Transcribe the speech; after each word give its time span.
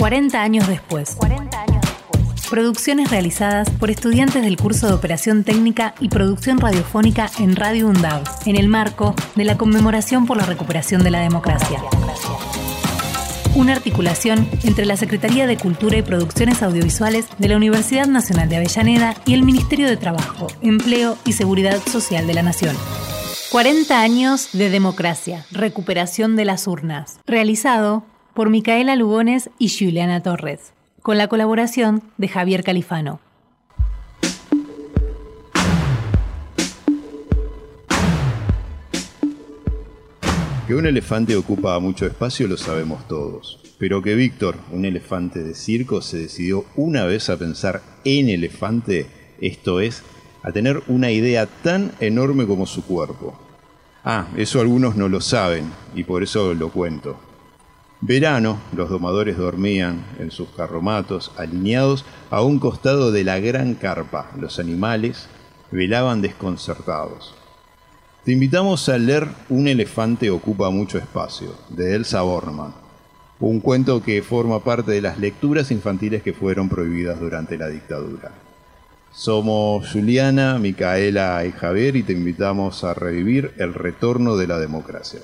40 0.00 0.40
años 0.40 0.66
después. 0.66 1.14
40 1.16 1.60
años 1.60 1.82
después. 1.82 2.48
Producciones 2.48 3.10
realizadas 3.10 3.68
por 3.68 3.90
estudiantes 3.90 4.42
del 4.42 4.56
curso 4.56 4.86
de 4.86 4.94
Operación 4.94 5.44
Técnica 5.44 5.94
y 6.00 6.08
Producción 6.08 6.58
Radiofónica 6.58 7.30
en 7.38 7.54
Radio 7.54 7.86
UNDAV, 7.86 8.22
en 8.46 8.56
el 8.56 8.68
marco 8.68 9.14
de 9.36 9.44
la 9.44 9.58
conmemoración 9.58 10.24
por 10.24 10.38
la 10.38 10.46
recuperación 10.46 11.04
de 11.04 11.10
la 11.10 11.20
democracia. 11.20 11.82
Una 13.54 13.74
articulación 13.74 14.48
entre 14.62 14.86
la 14.86 14.96
Secretaría 14.96 15.46
de 15.46 15.58
Cultura 15.58 15.98
y 15.98 16.02
Producciones 16.02 16.62
Audiovisuales 16.62 17.26
de 17.36 17.48
la 17.48 17.58
Universidad 17.58 18.06
Nacional 18.06 18.48
de 18.48 18.56
Avellaneda 18.56 19.14
y 19.26 19.34
el 19.34 19.42
Ministerio 19.42 19.86
de 19.86 19.98
Trabajo, 19.98 20.46
Empleo 20.62 21.18
y 21.26 21.32
Seguridad 21.34 21.78
Social 21.86 22.26
de 22.26 22.32
la 22.32 22.42
Nación. 22.42 22.74
40 23.52 24.00
años 24.00 24.48
de 24.54 24.70
democracia, 24.70 25.44
recuperación 25.50 26.36
de 26.36 26.46
las 26.46 26.66
urnas. 26.66 27.18
Realizado 27.26 28.04
por 28.34 28.50
Micaela 28.50 28.96
Lugones 28.96 29.50
y 29.58 29.68
Juliana 29.68 30.22
Torres, 30.22 30.72
con 31.02 31.18
la 31.18 31.28
colaboración 31.28 32.02
de 32.18 32.28
Javier 32.28 32.62
Califano. 32.64 33.20
Que 40.66 40.74
un 40.76 40.86
elefante 40.86 41.34
ocupa 41.34 41.78
mucho 41.80 42.06
espacio 42.06 42.46
lo 42.46 42.56
sabemos 42.56 43.08
todos, 43.08 43.58
pero 43.76 44.02
que 44.02 44.14
Víctor, 44.14 44.56
un 44.70 44.84
elefante 44.84 45.42
de 45.42 45.54
circo, 45.54 46.00
se 46.00 46.18
decidió 46.18 46.64
una 46.76 47.04
vez 47.06 47.28
a 47.28 47.36
pensar 47.36 47.82
en 48.04 48.28
elefante, 48.28 49.06
esto 49.40 49.80
es, 49.80 50.04
a 50.44 50.52
tener 50.52 50.82
una 50.86 51.10
idea 51.10 51.46
tan 51.46 51.90
enorme 51.98 52.46
como 52.46 52.66
su 52.66 52.84
cuerpo. 52.84 53.36
Ah, 54.04 54.28
eso 54.36 54.60
algunos 54.60 54.94
no 54.96 55.08
lo 55.08 55.20
saben 55.20 55.70
y 55.94 56.04
por 56.04 56.22
eso 56.22 56.54
lo 56.54 56.70
cuento. 56.70 57.29
Verano, 58.02 58.58
los 58.74 58.88
domadores 58.88 59.36
dormían 59.36 60.04
en 60.18 60.30
sus 60.30 60.48
carromatos, 60.50 61.32
alineados 61.36 62.06
a 62.30 62.42
un 62.42 62.58
costado 62.58 63.12
de 63.12 63.24
la 63.24 63.38
gran 63.40 63.74
carpa. 63.74 64.30
Los 64.38 64.58
animales 64.58 65.28
velaban 65.70 66.22
desconcertados. 66.22 67.34
Te 68.24 68.32
invitamos 68.32 68.88
a 68.88 68.96
leer 68.96 69.28
Un 69.50 69.68
elefante 69.68 70.30
ocupa 70.30 70.70
mucho 70.70 70.96
espacio, 70.96 71.54
de 71.68 71.94
Elsa 71.94 72.22
Borman, 72.22 72.72
un 73.38 73.60
cuento 73.60 74.02
que 74.02 74.22
forma 74.22 74.60
parte 74.60 74.92
de 74.92 75.02
las 75.02 75.18
lecturas 75.18 75.70
infantiles 75.70 76.22
que 76.22 76.32
fueron 76.32 76.70
prohibidas 76.70 77.20
durante 77.20 77.58
la 77.58 77.68
dictadura. 77.68 78.32
Somos 79.12 79.90
Juliana, 79.92 80.58
Micaela 80.58 81.44
y 81.44 81.52
Javier 81.52 81.96
y 81.96 82.02
te 82.02 82.12
invitamos 82.12 82.82
a 82.84 82.94
revivir 82.94 83.52
el 83.58 83.74
retorno 83.74 84.36
de 84.36 84.46
la 84.46 84.58
democracia. 84.58 85.20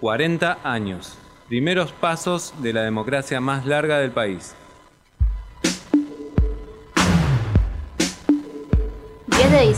...40 0.00 0.58
años. 0.64 1.18
Primeros 1.48 1.92
pasos 1.92 2.54
de 2.62 2.72
la 2.72 2.82
democracia 2.82 3.40
más 3.40 3.66
larga 3.66 3.98
del 3.98 4.10
país. 4.10 4.54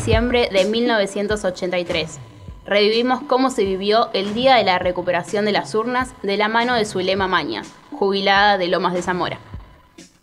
Diciembre 0.04 0.48
de 0.52 0.64
1983. 0.64 2.10
Revivimos 2.66 3.20
cómo 3.28 3.50
se 3.50 3.62
vivió 3.62 4.08
el 4.14 4.34
día 4.34 4.56
de 4.56 4.64
la 4.64 4.80
recuperación 4.80 5.44
de 5.44 5.52
las 5.52 5.76
urnas 5.76 6.08
de 6.24 6.36
la 6.36 6.48
mano 6.48 6.74
de 6.74 6.84
Zulema 6.84 7.28
Maña, 7.28 7.62
jubilada 7.92 8.58
de 8.58 8.66
Lomas 8.66 8.94
de 8.94 9.02
Zamora. 9.02 9.38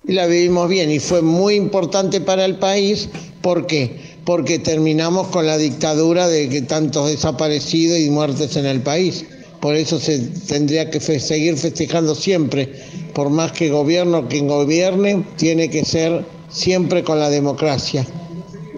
La 0.03 0.25
vivimos 0.25 0.67
bien 0.67 0.91
y 0.91 0.99
fue 0.99 1.21
muy 1.21 1.55
importante 1.55 2.19
para 2.19 2.43
el 2.43 2.57
país. 2.57 3.07
¿Por 3.41 3.67
qué? 3.67 4.17
Porque 4.25 4.59
terminamos 4.59 5.27
con 5.27 5.45
la 5.45 5.57
dictadura 5.57 6.27
de 6.27 6.49
que 6.49 6.61
tantos 6.61 7.07
desaparecidos 7.07 7.99
y 7.99 8.09
muertes 8.09 8.57
en 8.57 8.65
el 8.65 8.81
país. 8.81 9.25
Por 9.61 9.75
eso 9.75 9.97
se 9.97 10.19
tendría 10.45 10.89
que 10.89 10.99
seguir 10.99 11.55
festejando 11.55 12.15
siempre. 12.15 12.69
Por 13.13 13.29
más 13.29 13.53
que 13.53 13.69
gobierno 13.69 14.27
quien 14.27 14.49
gobierne, 14.49 15.23
tiene 15.37 15.69
que 15.69 15.85
ser 15.85 16.25
siempre 16.49 17.01
con 17.01 17.17
la 17.17 17.29
democracia. 17.29 18.05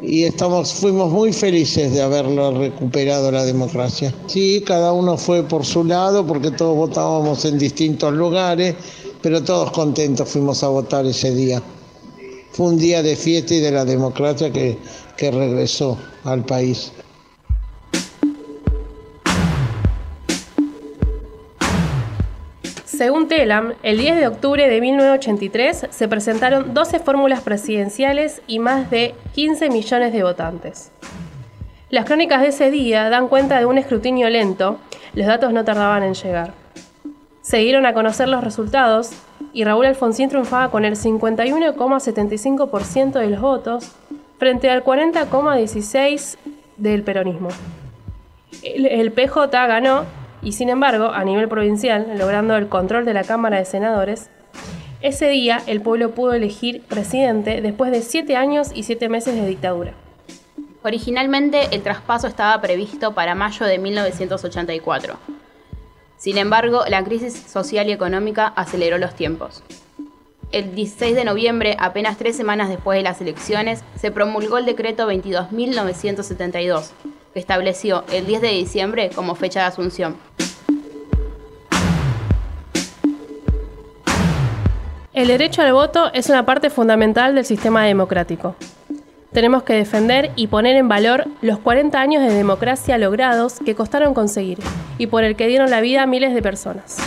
Y 0.02 0.24
estamos, 0.24 0.74
fuimos 0.74 1.12
muy 1.12 1.32
felices 1.32 1.94
de 1.94 2.02
haberlo 2.02 2.58
recuperado 2.58 3.32
la 3.32 3.46
democracia. 3.46 4.14
Sí, 4.26 4.64
cada 4.66 4.94
uno 4.94 5.16
fue 5.16 5.44
por 5.44 5.64
su 5.64 5.84
lado, 5.84 6.26
porque 6.26 6.50
todos 6.52 6.76
votábamos 6.76 7.46
en 7.46 7.60
distintos 7.60 8.12
lugares, 8.14 8.76
pero 9.22 9.44
todos 9.44 9.72
contentos 9.72 10.28
fuimos 10.28 10.64
a 10.64 10.70
votar 10.70 11.06
ese 11.06 11.36
día. 11.36 11.62
Fue 12.52 12.68
un 12.68 12.80
día 12.80 13.04
de 13.04 13.16
fiesta 13.16 13.54
y 13.54 13.60
de 13.60 13.72
la 13.72 13.86
democracia 13.86 14.52
que, 14.52 14.78
que 15.18 15.30
regresó 15.30 15.98
al 16.24 16.44
país. 16.46 16.92
Según 22.98 23.28
Telam, 23.30 23.74
el 23.84 23.98
10 23.98 24.18
de 24.18 24.28
octubre 24.28 24.68
de 24.68 24.82
1983 24.82 25.88
se 25.90 26.08
presentaron 26.10 26.74
12 26.74 27.00
fórmulas 27.00 27.40
presidenciales 27.40 28.42
y 28.48 28.60
más 28.60 28.92
de 28.92 29.16
15 29.34 29.70
millones 29.70 30.12
de 30.12 30.24
votantes. 30.24 30.92
Las 31.90 32.04
crónicas 32.04 32.42
de 32.42 32.50
ese 32.50 32.70
día 32.70 33.10
dan 33.10 33.30
cuenta 33.30 33.60
de 33.60 33.66
un 33.66 33.78
escrutinio 33.78 34.30
lento, 34.30 34.78
los 35.14 35.26
datos 35.26 35.54
no 35.54 35.64
tardaban 35.64 36.04
en 36.04 36.16
llegar. 36.16 36.52
Se 37.42 37.60
dieron 37.60 37.86
a 37.86 37.94
conocer 37.94 38.28
los 38.28 38.44
resultados 38.44 39.12
y 39.54 39.64
Raúl 39.64 39.86
Alfonsín 39.86 40.28
triunfaba 40.28 40.70
con 40.70 40.84
el 40.84 40.98
51,75% 40.98 43.14
de 43.14 43.30
los 43.30 43.40
votos 43.40 43.94
frente 44.38 44.70
al 44.70 44.84
40,16% 44.84 46.36
del 46.76 47.04
peronismo. 47.04 47.48
El, 48.62 48.86
el 48.86 49.14
PJ 49.14 49.48
ganó 49.68 50.04
y 50.42 50.54
sin 50.54 50.70
embargo, 50.70 51.08
a 51.08 51.24
nivel 51.24 51.48
provincial, 51.48 52.18
logrando 52.18 52.56
el 52.56 52.68
control 52.68 53.06
de 53.06 53.14
la 53.14 53.24
Cámara 53.24 53.58
de 53.58 53.66
Senadores, 53.66 54.30
ese 55.02 55.30
día 55.30 55.62
el 55.66 55.82
pueblo 55.82 56.12
pudo 56.12 56.34
elegir 56.34 56.82
presidente 56.84 57.62
después 57.62 57.92
de 57.92 58.02
siete 58.02 58.36
años 58.36 58.70
y 58.74 58.84
siete 58.84 59.10
meses 59.10 59.36
de 59.36 59.48
dictadura. 59.48 59.94
Originalmente 60.84 61.68
el 61.72 61.82
traspaso 61.84 62.28
estaba 62.28 62.60
previsto 62.62 63.14
para 63.14 63.36
mayo 63.36 63.66
de 63.66 63.78
1984. 63.78 65.18
Sin 66.18 66.38
embargo, 66.38 66.84
la 66.88 67.04
crisis 67.04 67.34
social 67.34 67.90
y 67.90 67.92
económica 67.92 68.48
aceleró 68.56 69.00
los 69.00 69.16
tiempos. 69.16 69.64
El 70.52 70.76
16 70.76 71.16
de 71.16 71.24
noviembre, 71.24 71.78
apenas 71.80 72.18
tres 72.18 72.36
semanas 72.36 72.70
después 72.70 72.98
de 72.98 73.04
las 73.04 73.22
elecciones, 73.22 73.84
se 73.96 74.12
promulgó 74.12 74.58
el 74.58 74.66
decreto 74.66 75.10
22.972, 75.10 76.92
que 77.34 77.40
estableció 77.40 78.04
el 78.12 78.28
10 78.28 78.42
de 78.42 78.50
diciembre 78.50 79.10
como 79.16 79.36
fecha 79.36 79.62
de 79.62 79.68
asunción. 79.68 80.18
El 85.22 85.28
derecho 85.28 85.62
al 85.62 85.72
voto 85.72 86.10
es 86.16 86.30
una 86.30 86.48
parte 86.48 86.72
fundamental 86.72 87.36
del 87.36 87.46
sistema 87.46 87.84
democrático. 87.84 88.56
Tenemos 89.32 89.62
que 89.62 89.74
defender 89.74 90.32
y 90.36 90.48
poner 90.48 90.76
en 90.76 90.88
valor 90.88 91.28
los 91.44 91.60
40 91.60 92.02
años 92.02 92.24
de 92.24 92.34
democracia 92.34 92.98
logrados 92.98 93.60
que 93.64 93.76
costaron 93.76 94.16
conseguir 94.16 94.58
y 94.98 95.06
por 95.06 95.24
el 95.24 95.36
que 95.36 95.46
dieron 95.46 95.70
la 95.70 95.80
vida 95.80 96.02
a 96.02 96.08
miles 96.08 96.34
de 96.34 96.42
personas. 96.42 96.98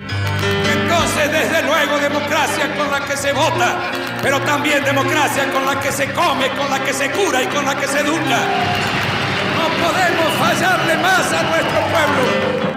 Entonces, 0.00 1.30
desde 1.30 1.62
luego, 1.62 1.96
democracia 2.00 2.74
con 2.76 2.90
la 2.90 3.06
que 3.06 3.16
se 3.16 3.32
vota, 3.32 3.92
pero 4.20 4.40
también 4.40 4.82
democracia 4.84 5.44
con 5.52 5.64
la 5.64 5.80
que 5.80 5.92
se 5.92 6.06
come, 6.06 6.48
con 6.58 6.68
la 6.68 6.84
que 6.84 6.92
se 6.92 7.08
cura 7.12 7.40
y 7.40 7.46
con 7.46 7.64
la 7.64 7.76
que 7.76 7.86
se 7.86 8.00
educa. 8.00 8.40
No 9.54 9.86
podemos 9.86 10.32
fallarle 10.40 10.96
más 10.96 11.32
a 11.32 11.42
nuestro 11.44 11.80
pueblo. 11.92 12.73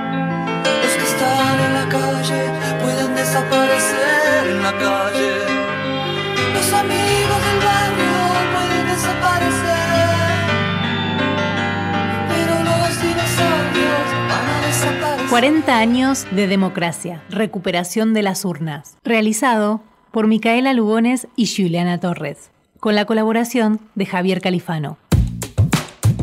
40 15.37 15.77
años 15.77 16.25
de 16.31 16.47
democracia, 16.47 17.21
recuperación 17.29 18.15
de 18.15 18.23
las 18.23 18.43
urnas. 18.43 18.97
Realizado 19.03 19.83
por 20.09 20.25
Micaela 20.25 20.73
Lugones 20.73 21.27
y 21.35 21.45
Juliana 21.45 21.99
Torres, 21.99 22.49
con 22.79 22.95
la 22.95 23.05
colaboración 23.05 23.79
de 23.93 24.07
Javier 24.07 24.41
Califano. 24.41 24.97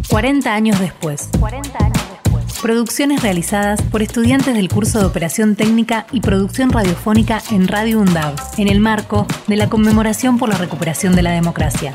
40 0.08 0.52
años 0.52 0.80
después. 0.80 1.28
40 1.38 1.78
años 1.78 2.02
después. 2.10 2.60
Producciones 2.60 3.22
realizadas 3.22 3.80
por 3.82 4.02
estudiantes 4.02 4.52
del 4.52 4.68
curso 4.68 4.98
de 4.98 5.04
Operación 5.04 5.54
Técnica 5.54 6.08
y 6.10 6.20
Producción 6.20 6.72
Radiofónica 6.72 7.40
en 7.52 7.68
Radio 7.68 8.00
UNDAV, 8.00 8.34
en 8.58 8.66
el 8.66 8.80
marco 8.80 9.28
de 9.46 9.54
la 9.54 9.70
conmemoración 9.70 10.38
por 10.38 10.48
la 10.48 10.58
recuperación 10.58 11.14
de 11.14 11.22
la 11.22 11.30
democracia. 11.30 11.94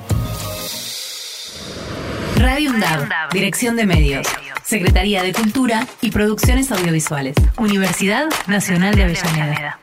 Radio 2.37 2.71
UNDAV, 2.71 3.09
Dirección 3.33 3.75
de 3.75 3.85
Medios, 3.85 4.25
Secretaría 4.69 5.23
de 5.23 5.33
Cultura 5.33 5.87
y 5.99 6.11
Producciones 6.11 6.71
Audiovisuales, 6.71 7.35
Universidad 7.57 8.27
Nacional 8.45 8.93
de 8.93 9.05
Avellaneda. 9.05 9.79